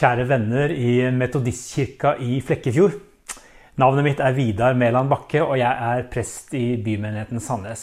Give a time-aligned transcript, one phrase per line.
[0.00, 2.94] Kjære venner i Metodistkirka i Flekkefjord.
[3.82, 7.82] Navnet mitt er Vidar Mæland Bakke, og jeg er prest i bymenigheten Sandnes.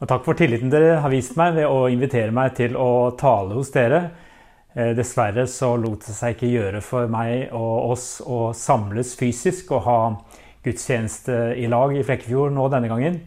[0.00, 3.52] Og takk for tilliten dere har vist meg ved å invitere meg til å tale
[3.58, 4.00] hos dere.
[4.72, 9.76] Eh, dessverre så lot det seg ikke gjøre for meg og oss å samles fysisk
[9.76, 10.00] og ha
[10.64, 13.26] gudstjeneste i lag i Flekkefjord nå denne gangen.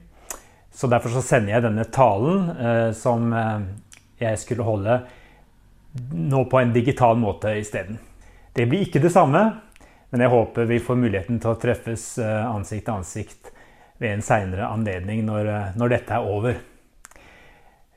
[0.74, 3.68] Så derfor så sender jeg denne talen eh, som eh,
[4.26, 5.04] jeg skulle holde
[6.14, 8.00] nå på en digital måte isteden.
[8.54, 9.44] Det blir ikke det samme,
[10.14, 13.50] men jeg håper vi får muligheten til å treffes eh, ansikt til ansikt
[14.02, 16.60] ved en seinere anledning når, eh, når, dette er over.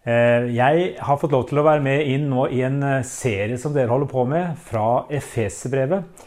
[0.07, 3.75] Eh, jeg har fått lov til å være med inn nå i en serie som
[3.77, 6.25] dere holder på med, fra Efeserbrevet.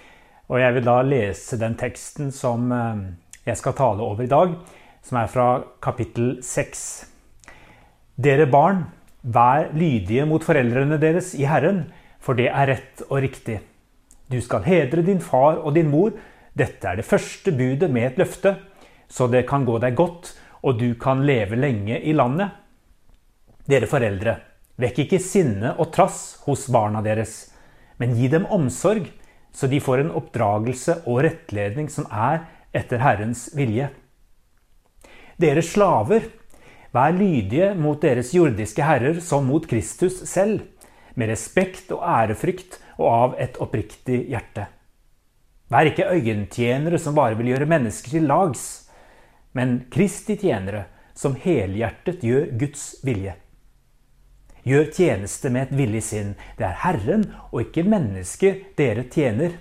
[0.49, 2.71] Og jeg vil da lese den teksten som
[3.45, 4.55] jeg skal tale over i dag,
[5.05, 5.49] som er fra
[5.81, 6.81] kapittel 6.
[8.17, 8.81] Dere barn,
[9.29, 11.83] Vær lydige mot foreldrene deres i Herren,
[12.17, 13.59] for det er rett og riktig.
[14.29, 16.15] Du skal hedre din far og din mor.
[16.57, 18.55] Dette er det første budet med et løfte,
[19.09, 20.33] så det kan gå deg godt,
[20.65, 22.57] og du kan leve lenge i landet.
[23.69, 24.35] Dere foreldre,
[24.81, 27.51] vekk ikke sinne og trass hos barna deres,
[28.01, 29.05] men gi dem omsorg,
[29.53, 33.89] så de får en oppdragelse og rettledning som er etter Herrens vilje.
[35.39, 36.25] Dere slaver,
[36.89, 40.63] Vær lydige mot deres jordiske herrer som mot Kristus selv,
[41.13, 44.65] med respekt og ærefrykt og av et oppriktig hjerte.
[45.69, 48.63] Vær ikke øyentjenere som bare vil gjøre mennesker til lags,
[49.53, 53.35] men Kristi tjenere som helhjertet gjør Guds vilje.
[54.65, 56.33] Gjør tjeneste med et villig sinn.
[56.57, 59.53] Det er Herren og ikke mennesket dere tjener.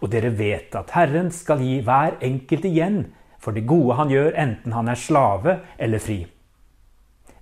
[0.00, 3.00] Og dere vet at Herren skal gi hver enkelt igjen
[3.46, 6.16] for det gode han gjør, enten han er slave eller fri.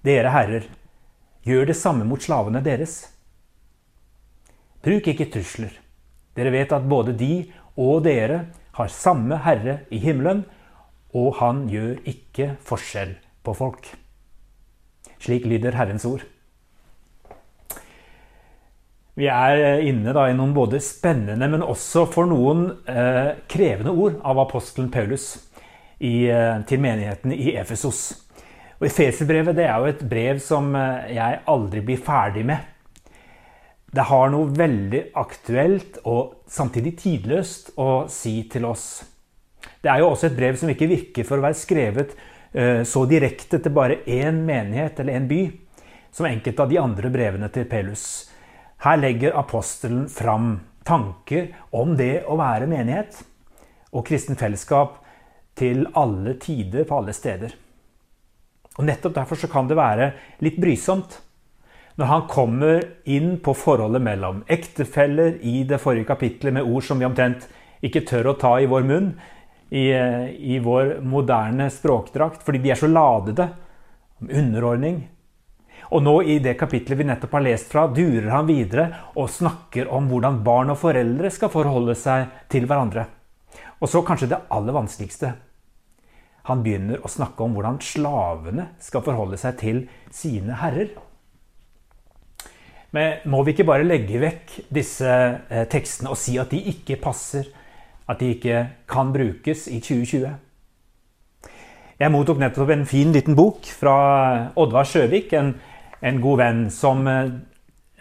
[0.05, 0.67] Dere herrer,
[1.49, 2.99] gjør det samme mot slavene deres.
[4.85, 5.73] Bruk ikke trusler.
[6.37, 7.31] Dere vet at både de
[7.81, 8.43] og dere
[8.77, 10.43] har samme Herre i himmelen,
[11.17, 13.89] og han gjør ikke forskjell på folk.
[15.25, 16.27] Slik lyder Herrens ord.
[19.17, 24.45] Vi er inne i noen både spennende, men også for noen eh, krevende ord av
[24.45, 25.31] apostelen Paulus
[25.99, 28.03] i, eh, til menighetene i Efesos.
[28.81, 32.71] Og Efeserbrevet er jo et brev som eh, jeg aldri blir ferdig med.
[33.95, 39.05] Det har noe veldig aktuelt og samtidig tidløst å si til oss.
[39.81, 42.17] Det er jo også et brev som ikke virker for å være skrevet
[42.53, 45.43] eh, så direkte til bare én menighet eller én by,
[46.15, 48.07] som enkelte av de andre brevene til Pelus.
[48.83, 53.23] Her legger apostelen fram tanker om det å være menighet
[53.95, 54.99] og kristen fellesskap
[55.59, 57.55] til alle tider på alle steder.
[58.75, 60.11] Og Nettopp derfor så kan det være
[60.43, 61.21] litt brysomt
[61.95, 66.99] når han kommer inn på forholdet mellom ektefeller i det forrige kapitlet med ord som
[66.99, 67.47] vi omtrent
[67.87, 69.13] ikke tør å ta i vår munn,
[69.71, 73.49] i, i vår moderne språkdrakt, fordi de er så ladede.
[74.23, 75.01] Om underordning.
[75.95, 78.87] Og nå i det kapitlet vi nettopp har lest fra, durer han videre
[79.21, 83.07] og snakker om hvordan barn og foreldre skal forholde seg til hverandre.
[83.81, 85.33] Og så kanskje det aller vanskeligste.
[86.49, 90.93] Han begynner å snakke om hvordan slavene skal forholde seg til sine herrer.
[92.95, 97.01] Men må vi ikke bare legge vekk disse eh, tekstene og si at de ikke
[97.03, 97.49] passer,
[98.07, 100.37] at de ikke kan brukes i 2020?
[101.95, 103.97] Jeg mottok nettopp en fin liten bok fra
[104.61, 105.55] Oddvar Sjøvik, en,
[106.05, 107.33] en god venn som eh,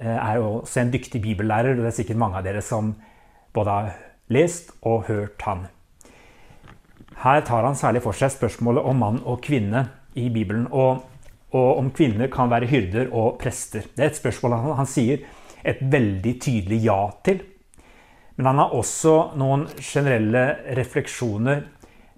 [0.04, 1.78] er også en dyktig bibellærer.
[1.78, 2.92] og Det er sikkert mange av dere som
[3.56, 3.94] både har
[4.34, 5.68] lest og hørt han.
[7.24, 9.86] Her tar han særlig for seg spørsmålet om mann og kvinne
[10.20, 10.66] i Bibelen.
[10.72, 11.06] Og,
[11.54, 13.86] og om kvinner kan være hyrder og prester.
[13.96, 15.24] Det er et spørsmål han, han sier
[15.64, 17.44] et veldig tydelig ja til.
[18.36, 20.44] Men han har også noen generelle
[20.76, 21.64] refleksjoner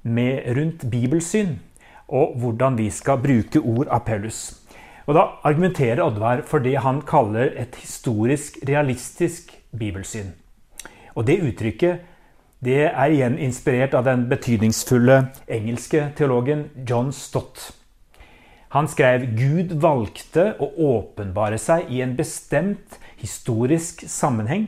[0.06, 1.58] med, rundt bibelsyn
[2.06, 4.62] og hvordan vi skal bruke ord av Paulus.
[5.06, 10.34] Og Da argumenterer Oddvar for det han kaller et historisk realistisk bibelsyn.
[11.16, 12.12] Og Det uttrykket
[12.66, 15.18] det er igjen inspirert av den betydningsfulle
[15.52, 17.74] engelske teologen John Stott.
[18.74, 24.66] Han skrev Gud valgte å åpenbare seg i en bestemt historisk sammenheng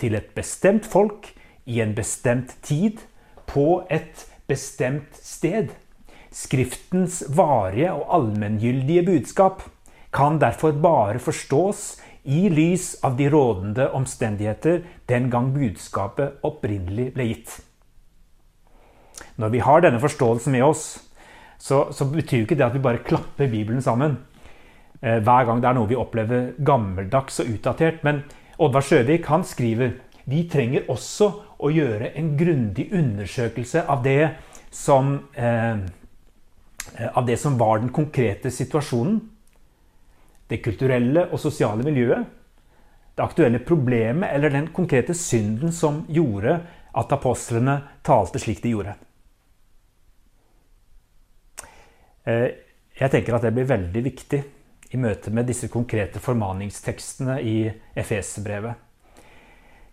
[0.00, 1.30] til et bestemt folk
[1.64, 2.98] i en bestemt tid
[3.46, 5.70] på et bestemt sted.
[6.32, 9.62] Skriftens varige og allmenngyldige budskap
[10.12, 17.28] kan derfor bare forstås i lys av de rådende omstendigheter den gang budskapet opprinnelig ble
[17.32, 17.56] gitt.
[19.36, 20.84] Når vi har denne forståelsen med oss,
[21.58, 24.16] så, så betyr ikke det at vi bare klapper Bibelen sammen
[25.00, 28.02] eh, hver gang det er noe vi opplever gammeldags og utdatert.
[28.06, 28.24] Men
[28.62, 29.96] Oddvar Sjøvik han skriver
[30.30, 31.28] vi trenger også
[31.62, 34.34] å gjøre en grundig undersøkelse av det
[34.70, 35.78] som, eh,
[37.14, 39.20] av det som var den konkrete situasjonen.
[40.52, 42.26] Det kulturelle og sosiale miljøet.
[43.16, 46.58] Det aktuelle problemet eller den konkrete synden som gjorde
[46.92, 48.94] at apostlene talte slik de gjorde.
[52.28, 52.48] Eh,
[53.00, 54.40] jeg tenker at det blir veldig viktig
[54.92, 57.56] i møte med disse konkrete formaningstekstene i
[57.96, 58.88] Efeserbrevet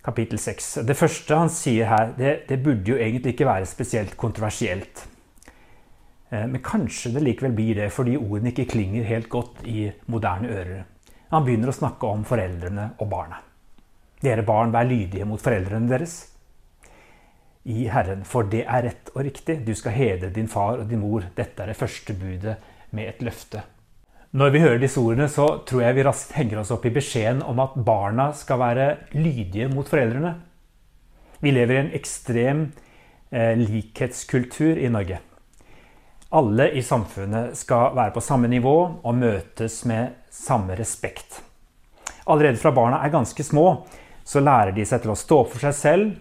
[0.05, 0.69] kapittel 6.
[0.87, 5.05] Det første han sier her, det, det, burde jo egentlig ikke være spesielt kontroversielt.
[6.29, 10.49] Eh, men kanskje det likevel blir det fordi ordene ikke klinger helt godt i moderne
[10.53, 10.83] ører.
[11.29, 13.41] Han begynner å snakke om foreldrene og barna.
[14.19, 16.19] Dere barn, vær lydige mot foreldrene deres
[17.69, 19.59] i Herren, for det er rett og riktig.
[19.65, 21.27] Du skal hedre din far og din mor.
[21.35, 22.55] Dette er det første budet
[22.95, 23.61] med et løfte.
[24.31, 27.41] Når vi hører disse ordene, så tror jeg vi raskt henger oss opp i beskjeden
[27.45, 30.35] om at barna skal være lydige mot foreldrene.
[31.41, 32.67] Vi lever i en ekstrem
[33.31, 35.21] eh, likhetskultur i Norge.
[36.29, 41.41] Alle i samfunnet skal være på samme nivå og møtes med samme respekt.
[42.29, 43.87] Allerede fra barna er ganske små,
[44.21, 46.11] så lærer de seg til å stå for seg selv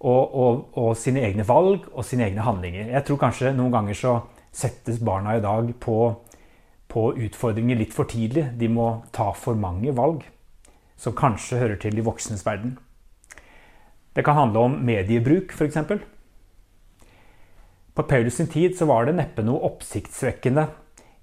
[0.00, 2.88] og, og, og sine egne valg og sine egne handlinger.
[2.94, 4.14] Jeg tror kanskje noen ganger så
[4.50, 6.00] settes barna i dag på
[6.90, 8.48] på utfordringer litt for tidlig.
[8.58, 10.24] De må ta for mange valg
[11.00, 12.76] som kanskje hører til de voksnes verden.
[14.16, 15.78] Det kan handle om mediebruk, f.eks.
[18.00, 20.62] På Paulus sin tid så var det neppe noe oppsiktsvekkende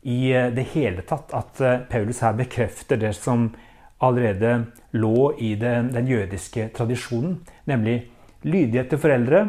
[0.06, 3.48] i eh, det hele tatt at eh, Paulus her bekrefter det som
[4.06, 4.52] allerede
[4.94, 7.96] lå i den, den jødiske tradisjonen, nemlig
[8.46, 9.40] lydighet til foreldre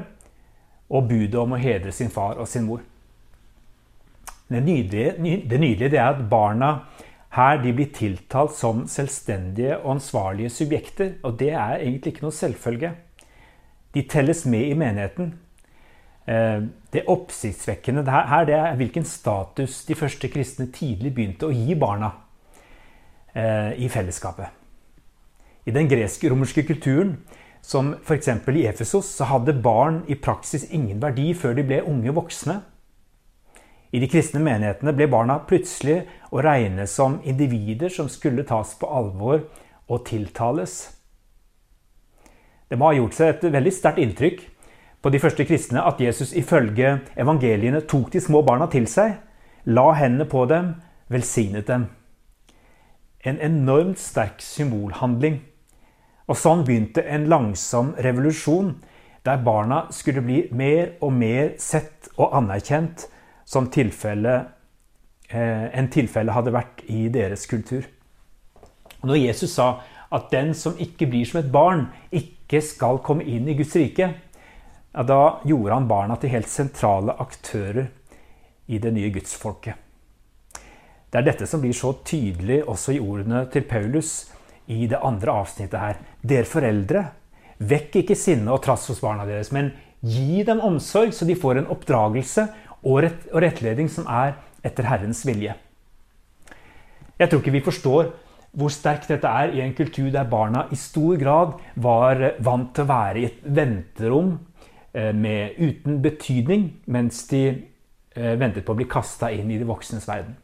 [0.89, 2.81] og budet om å hedre sin far og sin mor.
[4.49, 6.71] Det nydelige, det nydelige det er at barna
[7.37, 11.13] her blir tiltalt som selvstendige og ansvarlige subjekter.
[11.29, 12.95] Og det er egentlig ikke noe selvfølge.
[13.93, 15.35] De telles med i menigheten.
[16.29, 21.77] Eh, det oppsiktsvekkende her det er hvilken status de første kristne tidlig begynte å gi
[21.79, 22.11] barna
[23.33, 24.53] eh, i fellesskapet.
[25.65, 27.19] I den gresk-romerske kulturen,
[27.65, 28.29] som f.eks.
[28.29, 32.59] i Efesos, så hadde barn i praksis ingen verdi før de ble unge voksne.
[33.93, 38.89] I de kristne menighetene ble barna plutselig å regne som individer som skulle tas på
[38.89, 39.47] alvor
[39.89, 40.77] og tiltales.
[42.69, 44.45] Det må ha gjort seg et veldig sterkt inntrykk
[45.03, 49.15] på de første kristne at Jesus ifølge evangeliene tok de små barna til seg,
[49.65, 50.75] la hendene på dem,
[51.09, 51.87] velsignet dem.
[53.25, 55.41] En enormt sterk symbolhandling.
[56.29, 58.75] Og sånn begynte en langsom revolusjon,
[59.25, 63.07] der barna skulle bli mer og mer sett og anerkjent
[63.49, 64.35] som tilfelle,
[65.31, 67.87] eh, en tilfelle hadde vært i deres kultur.
[69.05, 69.81] Når Jesus sa
[70.13, 74.15] at den som ikke blir som et barn, ikke skal komme inn i Guds rike,
[74.93, 77.91] ja, da gjorde han barna til helt sentrale aktører
[78.69, 79.75] i det nye gudsfolket.
[81.09, 84.29] Det er dette som blir så tydelig også i ordene til Paulus
[84.69, 86.01] i det andre avsnittet her.
[86.21, 87.05] Dere foreldre,
[87.59, 89.73] vekk ikke sinne og trass hos barna deres, men
[90.05, 92.45] gi dem omsorg, så de får en oppdragelse
[92.83, 95.57] og, rett, og rettledning som er etter Herrens vilje.
[97.19, 98.13] Jeg tror ikke vi forstår
[98.59, 102.85] hvor sterkt dette er i en kultur der barna i stor grad var vant til
[102.85, 104.37] å være i et venterom
[105.15, 110.09] med, uten betydning, mens de eh, ventet på å bli kasta inn i de voksnes
[110.09, 110.37] verden.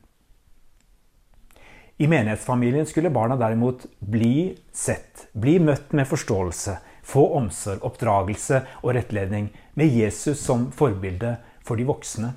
[1.98, 8.96] I menighetsfamilien skulle barna derimot bli sett, bli møtt med forståelse, få omsorg, oppdragelse og
[8.96, 12.32] rettledning, med Jesus som forbilde for de voksne.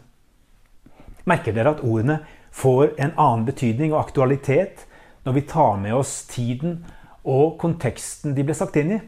[1.28, 2.20] Merker dere at ordene
[2.54, 4.86] får en annen betydning og aktualitet
[5.26, 6.80] når vi tar med oss tiden
[7.28, 9.00] og konteksten de ble sagt inn i?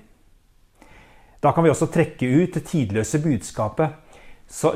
[1.40, 3.96] Da kan vi også trekke ut det tidløse budskapet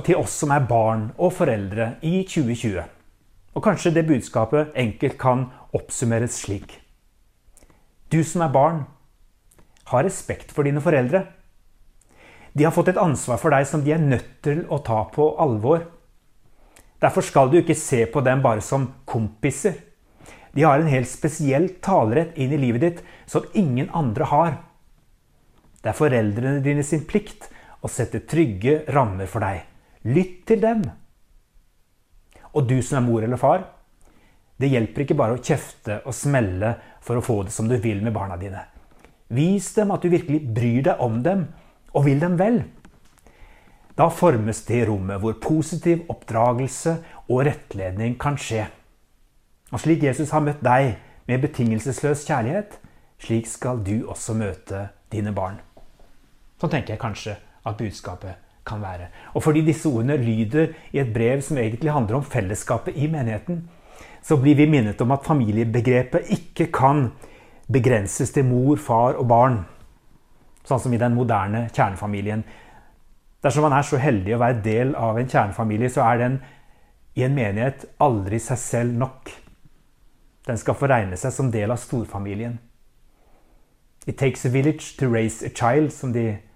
[0.05, 2.83] til oss som er barn og foreldre i 2020.
[3.53, 6.79] Og kanskje det budskapet enkelt kan oppsummeres slik.
[8.07, 8.83] Du som er barn,
[9.91, 11.25] ha respekt for dine foreldre.
[12.53, 15.33] De har fått et ansvar for deg som de er nødt til å ta på
[15.41, 15.87] alvor.
[17.01, 19.81] Derfor skal du ikke se på dem bare som kompiser.
[20.53, 24.53] De har en helt spesiell talerett inn i livet ditt som ingen andre har.
[25.83, 27.49] Det er foreldrene dine sin plikt
[27.83, 29.65] å sette trygge rammer for deg.
[30.07, 30.83] Lytt til dem.
[32.53, 33.65] Og du som er mor eller far,
[34.59, 38.03] det hjelper ikke bare å kjefte og smelle for å få det som du vil
[38.03, 38.61] med barna dine.
[39.33, 41.47] Vis dem at du virkelig bryr deg om dem
[41.91, 42.61] og vil dem vel.
[43.97, 46.95] Da formes det rommet hvor positiv oppdragelse
[47.27, 48.69] og rettledning kan skje.
[49.73, 50.95] Og slik Jesus har møtt deg
[51.27, 52.79] med betingelsesløs kjærlighet,
[53.23, 55.61] Slik skal du også møte dine barn.
[56.63, 57.33] Sånn tenker jeg kanskje
[57.67, 59.09] at budskapet kan være.
[59.35, 63.65] Og fordi disse ordene lyder i et brev som egentlig handler om fellesskapet i menigheten,
[64.23, 67.09] så blir vi minnet om at familiebegrepet ikke kan
[67.67, 69.57] begrenses til mor, far og barn,
[70.63, 72.45] sånn som i den moderne kjernefamilien.
[73.43, 76.39] Dersom man er så heldig å være del av en kjernefamilie, så er den
[77.19, 79.33] i en menighet aldri seg selv nok.
[80.47, 82.55] Den skal få regne seg som del av storfamilien.
[84.07, 86.52] It takes a village to raise a child, som de sier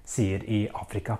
[0.47, 1.17] i Afrika.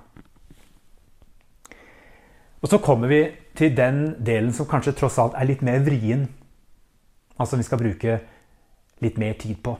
[2.61, 3.21] Og så kommer vi
[3.57, 6.25] til den delen som kanskje tross alt er litt mer vrien.
[7.37, 8.17] Altså vi skal bruke
[9.03, 9.75] litt mer tid på.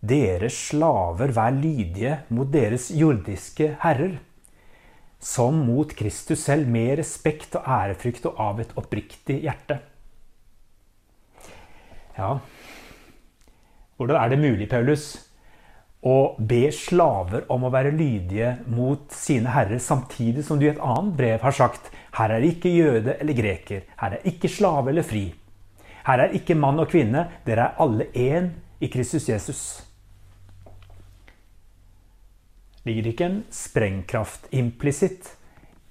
[0.00, 4.16] Dere slaver, vær lydige mot deres jordiske herrer,
[5.20, 9.76] som mot Kristus selv, med respekt og ærefrykt og av et oppriktig hjerte.
[12.16, 12.38] Ja,
[14.00, 15.29] hvordan er det mulig, Paulus,
[16.00, 20.80] å be slaver om å være lydige mot sine herrer, samtidig som du i et
[20.80, 25.06] annet brev har sagt her er ikke jøde eller greker, her er ikke slave eller
[25.06, 25.28] fri.
[26.06, 29.60] Her er ikke mann og kvinne, dere er alle én i Kristus Jesus.
[32.88, 35.34] Ligger det ikke en sprengkraft implisitt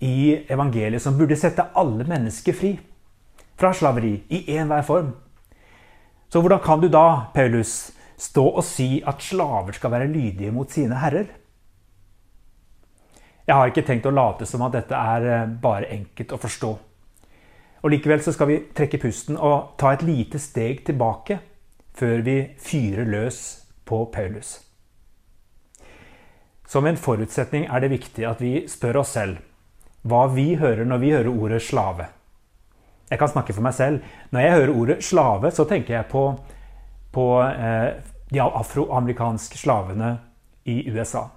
[0.01, 2.74] i evangeliet som burde sette alle mennesker fri
[3.60, 5.13] fra slaveri i enhver form?
[6.30, 10.72] Så hvordan kan du da, Paulus, stå og si at slaver skal være lydige mot
[10.72, 11.30] sine herrer?
[13.48, 16.72] Jeg har ikke tenkt å late som at dette er eh, bare enkelt å forstå.
[17.80, 21.40] Og Likevel så skal vi trekke pusten og ta et lite steg tilbake
[21.98, 23.40] før vi fyrer løs
[23.90, 24.60] på Paulus.
[26.70, 29.40] Som en forutsetning er det viktig at vi spør oss selv
[30.08, 32.06] hva vi hører når vi hører ordet slave.
[33.10, 34.06] Jeg kan snakke for meg selv.
[34.30, 36.24] Når jeg hører ordet slave, så tenker jeg på,
[37.12, 38.00] på eh,
[38.30, 40.18] de afroamerikanske slavene
[40.70, 41.28] i USA.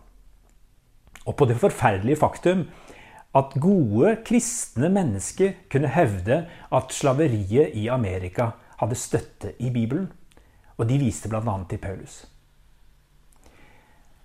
[1.25, 2.67] Og på det forferdelige faktum
[3.33, 8.51] at gode kristne mennesker kunne hevde at slaveriet i Amerika
[8.83, 10.11] hadde støtte i Bibelen.
[10.77, 11.57] Og de viste bl.a.
[11.69, 12.25] til Paulus.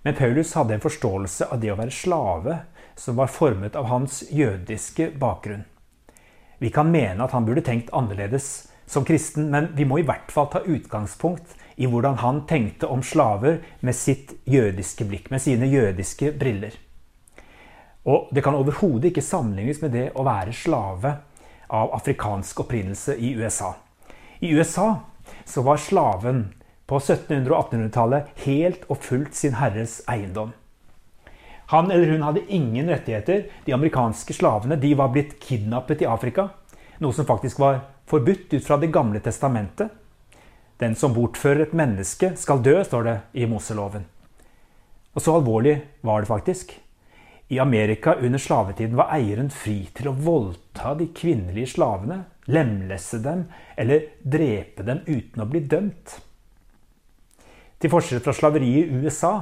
[0.04, 2.60] Men Paulus hadde en forståelse av det å være slave
[2.98, 5.66] som var formet av hans jødiske bakgrunn.
[6.58, 10.32] Vi kan mene at han burde tenkt annerledes som kristen, men vi må i hvert
[10.32, 15.68] fall ta utgangspunkt i hvordan han tenkte om slaver med sitt jødiske blikk, med sine
[15.70, 16.74] jødiske briller.
[18.08, 21.18] Og det kan overhodet ikke sammenlignes med det å være slave
[21.68, 23.74] av afrikansk opprinnelse i USA.
[24.40, 24.94] I USA
[25.46, 26.46] så var slaven
[26.88, 30.54] på 1700- og 1800-tallet helt og fullt sin herres eiendom.
[31.74, 33.50] Han eller hun hadde ingen rettigheter.
[33.66, 36.48] De amerikanske slavene de var blitt kidnappet i Afrika.
[37.04, 39.92] Noe som faktisk var forbudt ut fra Det gamle testamentet.
[40.78, 44.06] Den som bortfører et menneske, skal dø, står det i Moseloven.
[45.18, 46.76] Og så alvorlig var det faktisk.
[47.48, 53.46] I Amerika under slavetiden var eieren fri til å voldta de kvinnelige slavene, lemlesse dem
[53.76, 56.20] eller drepe dem uten å bli dømt.
[57.78, 59.34] Til forskjell fra slaveriet i USA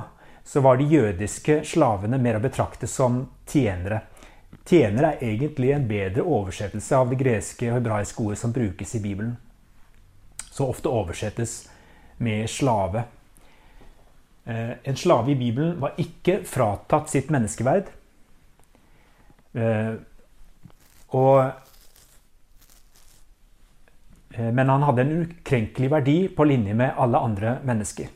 [0.46, 4.04] så var de jødiske slavene mer å betrakte som tjenere.
[4.64, 9.04] Tjenere er egentlig en bedre oversettelse av det greske og hebraiske ordet som brukes i
[9.04, 9.36] Bibelen
[10.56, 11.70] så ofte oversettes
[12.24, 13.04] med slave.
[14.46, 17.90] Eh, en slave i Bibelen var ikke fratatt sitt menneskeverd.
[19.52, 19.96] Eh,
[21.16, 21.52] eh,
[24.52, 28.08] men han hadde en ukrenkelig verdi på linje med alle andre mennesker.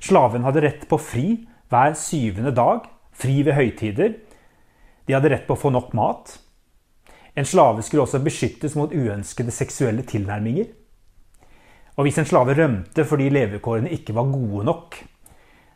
[0.00, 1.26] Slaven hadde rett på fri
[1.70, 4.18] hver syvende dag, fri ved høytider.
[5.10, 6.36] De hadde rett på å få nok mat.
[7.34, 10.68] En slave skulle også beskyttes mot uønskede seksuelle tilnærminger.
[11.98, 14.98] Og hvis en slave rømte fordi levekårene ikke var gode nok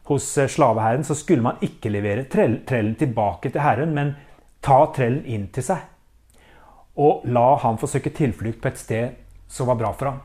[0.07, 4.15] hos eh, slaveherren, så skulle man ikke levere trellen tilbake til herren, men
[4.63, 5.83] ta trellen inn til seg.
[7.03, 9.19] Og la han få søke tilflukt på et sted
[9.51, 10.23] som var bra for ham.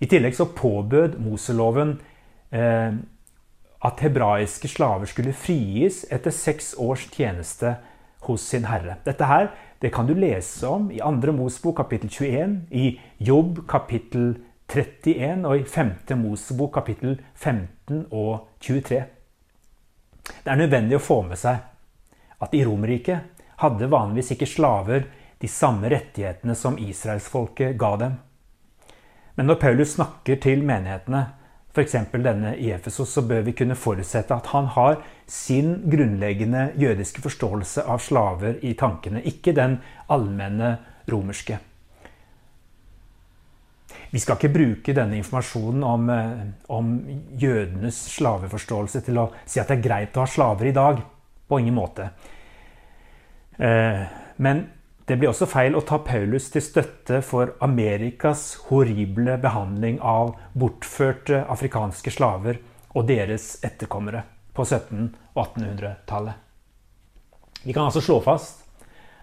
[0.00, 1.98] I tillegg så påbød Moseloven
[2.56, 2.96] eh,
[3.84, 7.76] at hebraiske slaver skulle frigis etter seks års tjeneste
[8.26, 8.98] hos sin herre.
[9.06, 11.32] Dette her det kan du lese om i 2.
[11.32, 14.34] Mosebok kapittel 21, i Jobb kapittel
[14.66, 15.92] 31 og i 5.
[16.18, 19.04] Mosebok kapittel 15 og 23.
[20.28, 21.62] Det er nødvendig å få med seg
[22.42, 25.06] at i Romerriket hadde vanligvis ikke slaver
[25.38, 28.18] de samme rettighetene som israelsfolket ga dem.
[29.38, 31.22] Men når Paulus snakker til menighetene,
[31.78, 32.10] f.eks.
[32.12, 37.86] denne i Efesos, så bør vi kunne forutsette at han har sin grunnleggende jødiske forståelse
[37.86, 39.78] av slaver i tankene, ikke den
[40.10, 40.76] allmenne
[41.10, 41.58] romerske.
[44.10, 46.94] Vi skal ikke bruke denne informasjonen om, eh, om,
[47.36, 51.02] jødenes slaveforståelse til å si at det er greit å ha slaver i dag.
[51.48, 52.10] På ingen måte.
[53.58, 54.04] Eh,
[54.36, 54.66] men
[55.08, 61.46] det blir også feil å ta Paulus til støtte for Amerikas horrible behandling av bortførte
[61.48, 62.58] afrikanske slaver
[62.92, 66.34] og deres etterkommere på 1700- og 1800-tallet.
[67.62, 68.66] Vi kan altså slå fast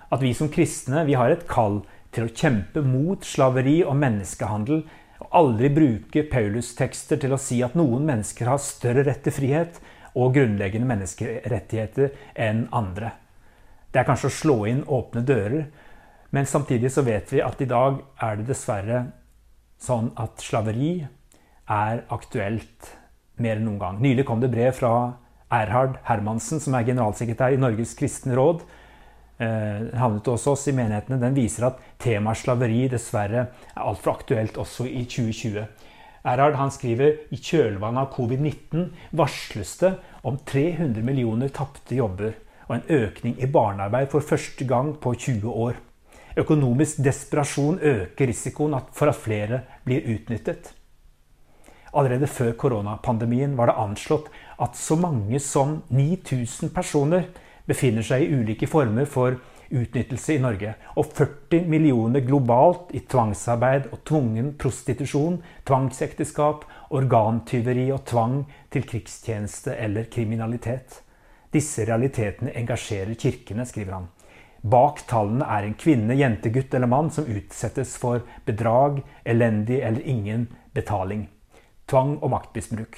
[0.09, 1.83] at vi som kristne vi har et kall
[2.15, 4.85] til å kjempe mot slaveri og menneskehandel,
[5.21, 9.77] og aldri bruke Paulus-tekster til å si at noen mennesker har større rett til frihet
[10.15, 12.15] og grunnleggende menneskerettigheter
[12.47, 13.13] enn andre.
[13.95, 15.69] Det er kanskje å slå inn åpne dører,
[16.35, 19.05] men samtidig så vet vi at i dag er det dessverre
[19.79, 20.97] sånn at slaveri
[21.71, 22.89] er aktuelt
[23.39, 24.01] mer enn noen gang.
[24.03, 24.91] Nylig kom det brev fra
[25.47, 28.67] Erhard Hermansen, som er generalsekretær i Norges kristne råd,
[29.39, 34.59] eh, havnet hos oss i menighetene, den viser at temaet slaveri dessverre er altfor aktuelt
[34.59, 35.69] også i 2020.
[36.25, 39.95] Erhard han skriver i kjølvannet av covid-19 varsles det
[40.27, 42.35] om 300 millioner tapte jobber
[42.67, 45.75] og en økning i barnearbeid for første gang på 20 år.
[46.37, 50.73] Økonomisk desperasjon øker risikoen for at flere blir utnyttet.
[51.95, 54.27] Allerede før koronapandemien var det anslått
[54.59, 57.29] at så mange som 9000 personer
[57.65, 59.37] befinner seg i ulike former for
[59.71, 60.73] utnyttelse i Norge.
[60.99, 68.41] Og 40 millioner globalt i tvangsarbeid og tvungen prostitusjon, tvangsekteskap, organtyveri og tvang
[68.71, 71.04] til krigstjeneste eller kriminalitet.
[71.55, 74.11] Disse realitetene engasjerer kirkene, skriver han.
[74.65, 80.01] Bak tallene er en kvinne, jente, gutt eller mann som utsettes for bedrag, elendig eller
[80.01, 81.27] ingen betaling.
[81.87, 82.97] Tvang og maktmisbruk.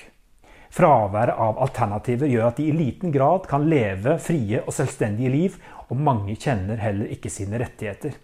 [0.73, 5.57] Fraværet av alternativer gjør at de i liten grad kan leve frie og selvstendige liv,
[5.91, 8.15] og mange kjenner heller ikke sine rettigheter.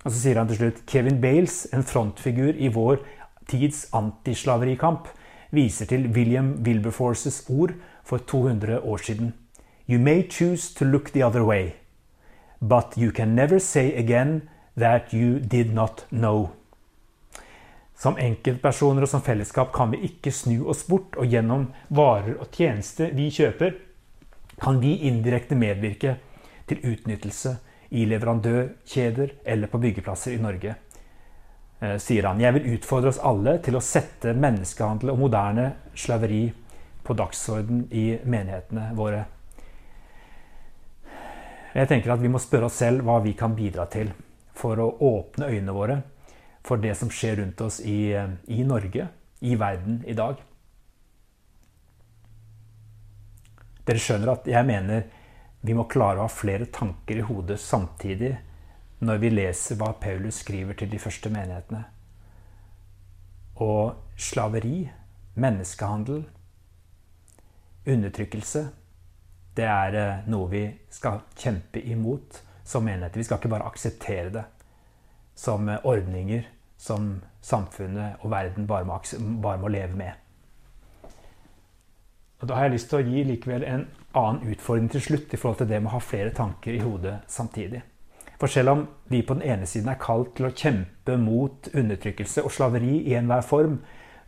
[0.00, 3.04] Og så sier han til slutt Kevin Bales, en frontfigur i vår
[3.50, 5.08] tids antislaverikamp,
[5.52, 9.32] viser til William Wilberforces ord for 200 år siden.
[9.90, 11.74] You may choose to look the other way,
[12.60, 16.50] but you can never say again that you did not know.
[17.98, 22.54] Som enkeltpersoner og som fellesskap kan vi ikke snu oss bort, og gjennom varer og
[22.54, 23.74] tjenester vi kjøper,
[24.62, 26.14] kan vi indirekte medvirke
[26.70, 27.56] til utnyttelse
[27.90, 30.76] i leverandørkjeder eller på byggeplasser i Norge,
[31.80, 32.38] eh, sier han.
[32.38, 35.66] Jeg vil utfordre oss alle til å sette menneskehandel og moderne
[35.98, 36.44] slaveri
[37.02, 39.26] på dagsorden i menighetene våre.
[41.74, 44.10] Jeg tenker at Vi må spørre oss selv hva vi kan bidra til
[44.56, 46.00] for å åpne øynene våre
[46.66, 49.06] for det som skjer rundt oss i, i Norge,
[49.40, 50.42] i verden i dag.
[53.86, 55.06] Dere skjønner at jeg mener
[55.64, 58.34] vi må klare å ha flere tanker i hodet samtidig
[59.04, 61.82] når vi leser hva Paulus skriver til de første menighetene.
[63.60, 64.84] Og slaveri,
[65.40, 66.22] menneskehandel,
[67.88, 68.66] undertrykkelse,
[69.56, 73.18] det er eh, noe vi skal kjempe imot som menigheter.
[73.18, 74.46] Vi skal ikke bare akseptere det
[75.40, 76.44] som ordninger
[76.80, 78.98] som samfunnet og verden bare må,
[79.42, 80.12] bare må, leve med.
[82.40, 83.86] Og Da har jeg lyst til å gi likevel en
[84.16, 87.18] annen utfordring til slutt i forhold til det med å ha flere tanker i hodet
[87.28, 87.82] samtidig.
[88.40, 92.44] For selv om vi på den ene siden er kalt til å kjempe mot undertrykkelse
[92.44, 93.82] og slaveri i enhver form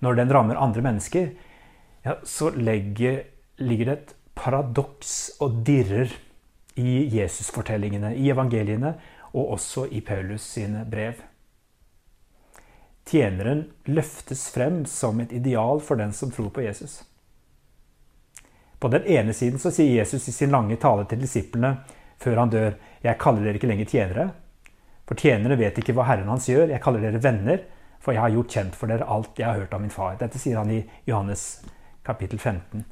[0.04, 1.30] når den rammer andre mennesker,
[2.04, 3.22] ja, så legger,
[3.62, 6.12] ligger det et paradoks og dirrer
[6.80, 8.94] i Jesusfortellingene, i evangeliene,
[9.32, 11.20] og også i Paulus sine brev.
[13.08, 17.02] Tjeneren løftes frem som et ideal for den som tror på Jesus.
[18.78, 21.76] På den ene siden så sier Jesus i sin lange tale til disiplene
[22.22, 24.30] før han dør, 'Jeg kaller dere ikke lenger tjenere',
[25.06, 26.68] for tjenere vet ikke hva Herren hans gjør.
[26.68, 27.58] 'Jeg kaller dere venner,
[28.00, 30.18] for jeg har gjort kjent for dere alt jeg har hørt av min far'.
[30.18, 31.64] Dette sier han i Johannes
[32.04, 32.84] kapittel 15.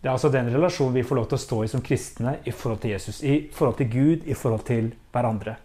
[0.00, 2.52] Det er altså den relasjonen vi får lov til å stå i som kristne i
[2.56, 5.58] forhold til Jesus, i forhold til Gud, i forhold til hverandre.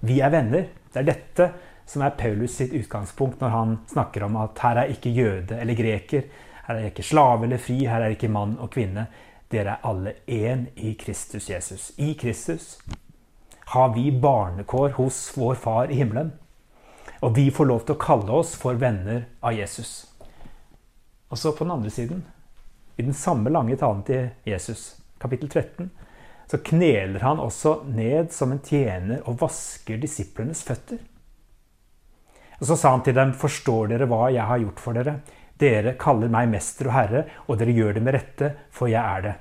[0.00, 0.64] Vi er venner.
[0.90, 1.46] Det er dette
[1.88, 5.78] som er Paulus sitt utgangspunkt når han snakker om at her er ikke jøde eller
[5.78, 6.26] greker,
[6.66, 9.06] her er ikke slave eller fri, her er ikke mann og kvinne.
[9.48, 11.92] Dere er alle én i Kristus Jesus.
[11.96, 12.76] I Kristus
[13.72, 16.34] har vi barnekår hos vår Far i himmelen.
[17.22, 20.10] Og vi får lov til å kalle oss for venner av Jesus.
[21.30, 22.26] Og så på den andre siden
[22.98, 25.90] i den samme lange talen til Jesus, kapittel 13,
[26.50, 30.98] så kneler han også ned som en tjener og vasker disiplenes føtter.
[32.58, 35.20] Og Så sa han til dem, forstår dere hva jeg har gjort for dere?
[35.58, 39.22] Dere kaller meg mester og herre, og dere gjør det med rette, for jeg er
[39.22, 39.34] det.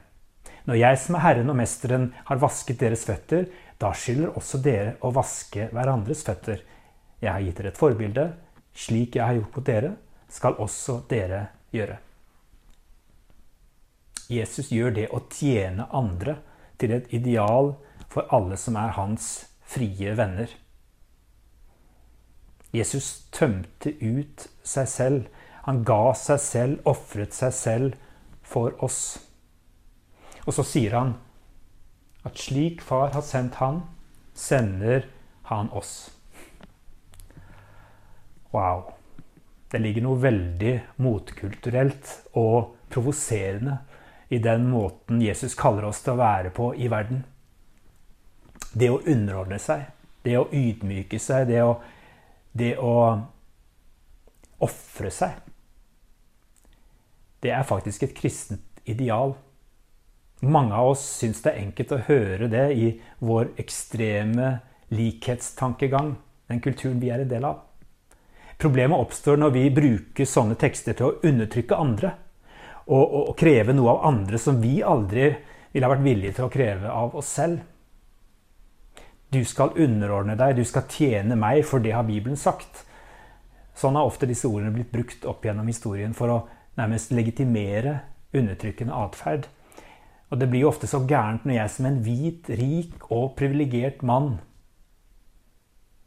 [0.67, 3.48] Når jeg som er Herren og Mesteren har vasket deres føtter,
[3.80, 6.62] da skylder også dere å vaske hverandres føtter.
[7.22, 8.34] Jeg har gitt dere et forbilde,
[8.78, 9.96] Slik jeg har gjort mot dere,
[10.30, 11.98] skal også dere gjøre.
[14.28, 16.40] Jesus gjør det å tjene andre
[16.80, 17.74] til et ideal
[18.12, 20.52] for alle som er hans frie venner.
[22.76, 25.30] Jesus tømte ut seg selv.
[25.68, 27.96] Han ga seg selv, ofret seg selv
[28.44, 29.18] for oss.
[30.48, 31.16] Og så sier han
[32.28, 33.82] at slik far har sendt han,
[34.36, 35.08] sender
[35.48, 36.10] han oss.
[38.52, 38.94] Wow.
[39.68, 43.82] Det ligger noe veldig motkulturelt og provoserende
[44.30, 47.24] i den måten Jesus kaller oss til å være på i verden.
[48.74, 49.86] Det å underordne seg,
[50.26, 51.78] det å ydmyke seg, det å,
[52.52, 52.94] det å
[54.63, 55.38] ofre seg.
[57.40, 59.36] Det er faktisk et kristent ideal.
[60.42, 62.90] Mange av oss syns det er enkelt å høre det i
[63.26, 64.58] vår ekstreme
[64.94, 66.16] likhetstankegang,
[66.48, 67.63] den kulturen vi er en del av.
[68.58, 72.13] Problemet oppstår når vi bruker sånne tekster til å undertrykke andre.
[72.88, 75.30] Og, og, kreve noe av andre som vi aldri
[75.73, 77.60] ville ha vært villige til å kreve av oss selv.
[79.28, 82.86] Du skal underordne deg, du skal tjene meg, for det har Bibelen sagt.
[83.76, 86.39] Sånn har ofte disse ordene blitt brukt opp gjennom historien for å
[86.80, 88.00] nærmest legitimere
[88.32, 89.50] undertrykkende atferd.
[90.32, 94.04] Og det blir jo ofte så gærent når jeg som en hvit, rik og privilegert
[94.08, 94.38] mann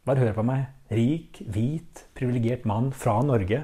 [0.09, 3.61] Bare hør på meg rik, hvit, privilegert mann fra Norge,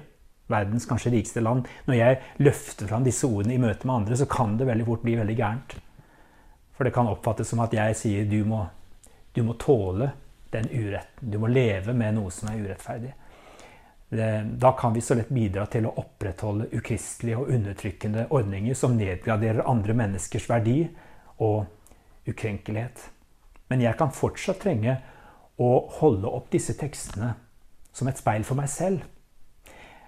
[0.52, 4.28] verdens kanskje rikeste land, når jeg løfter fram disse ordene i møte med andre, så
[4.30, 5.76] kan det veldig fort bli veldig gærent.
[6.76, 8.62] For det kan oppfattes som at jeg sier du må,
[9.34, 10.10] du må tåle
[10.52, 11.30] den uretten.
[11.32, 13.14] Du må leve med noe som er urettferdig.
[14.08, 19.66] Da kan vi så lett bidra til å opprettholde ukristelige og undertrykkende ordninger som nedgraderer
[19.66, 20.84] andre menneskers verdi
[21.42, 21.64] og
[22.28, 23.02] ukrenkelighet.
[23.66, 24.94] Men jeg kan fortsatt trenge
[25.58, 27.32] å holde opp disse tekstene
[27.96, 29.02] som et speil for meg selv.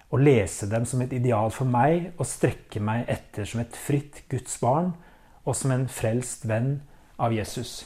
[0.09, 4.23] Og lese dem som et ideal for meg og strekke meg etter som et fritt
[4.31, 4.93] Guds barn
[5.45, 6.79] og som en frelst venn
[7.21, 7.83] av Jesus.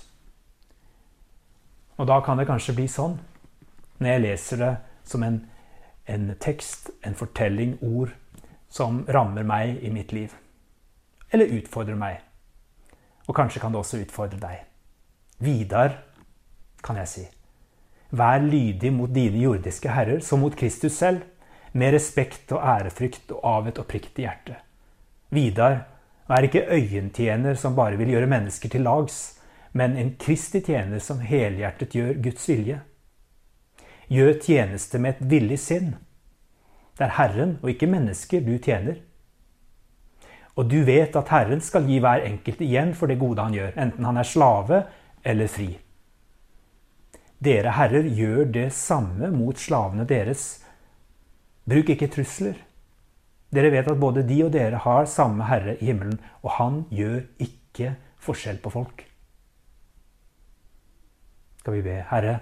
[1.98, 3.18] Og da kan det kanskje bli sånn,
[4.00, 4.74] når jeg leser det
[5.08, 5.42] som en,
[6.10, 8.16] en tekst, en fortelling, ord,
[8.74, 10.34] som rammer meg i mitt liv.
[11.34, 12.22] Eller utfordrer meg.
[13.28, 14.64] Og kanskje kan det også utfordre deg.
[15.44, 16.00] Vidar,
[16.84, 17.24] kan jeg si.
[18.14, 21.24] Vær lydig mot dine jordiske herrer som mot Kristus selv,
[21.74, 24.58] med respekt og ærefrykt og av et oppriktig hjerte.
[25.34, 25.84] Vidar,
[26.30, 29.40] vær ikke øyentjener som bare vil gjøre mennesker til lags,
[29.74, 32.80] men en Kristi tjener som helhjertet gjør Guds vilje.
[34.14, 35.96] Gjør tjeneste med et villig sinn.
[36.94, 39.00] Det er Herren og ikke mennesker du tjener.
[40.54, 43.74] Og du vet at Herren skal gi hver enkelt igjen for det gode han gjør,
[43.82, 44.84] enten han er slave
[45.26, 45.72] eller fri.
[47.44, 50.63] Dere herrer, gjør det samme mot slavene deres.
[51.70, 52.58] Bruk ikke trusler.
[53.54, 57.22] Dere vet at både de og dere har samme herre i himmelen, og han gjør
[57.44, 59.06] ikke forskjell på folk.
[61.62, 62.40] Skal vi be, Herre,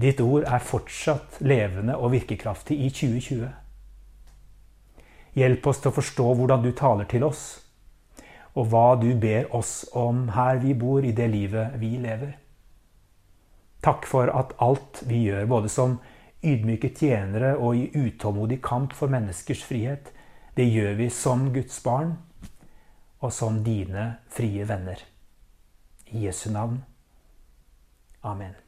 [0.00, 3.50] ditt ord er fortsatt levende og virkekraftig i 2020.
[5.34, 7.44] Hjelp oss til å forstå hvordan du taler til oss,
[8.54, 12.36] og hva du ber oss om her vi bor, i det livet vi lever.
[13.84, 15.98] Takk for at alt vi gjør, både som
[16.44, 20.12] ydmyke tjenere og i utålmodig kamp for menneskers frihet,
[20.56, 22.16] det gjør vi som Guds barn
[23.24, 25.00] og som dine frie venner.
[26.12, 26.82] I Jesu navn.
[28.22, 28.63] Amen.